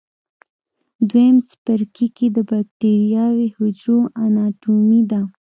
دویم 1.09 1.37
څپرکی 1.49 2.05
د 2.35 2.37
بکټریاوي 2.49 3.47
حجرو 3.57 3.97
اناټومي 4.25 5.01
ده. 5.11 5.21